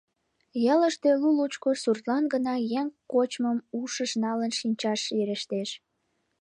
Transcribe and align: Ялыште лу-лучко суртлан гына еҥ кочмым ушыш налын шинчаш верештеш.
Ялыште 0.73 1.09
лу-лучко 1.21 1.69
суртлан 1.81 2.23
гына 2.33 2.53
еҥ 2.79 2.87
кочмым 3.11 3.57
ушыш 3.79 4.11
налын 4.23 4.51
шинчаш 4.59 5.01
верештеш. 5.15 5.69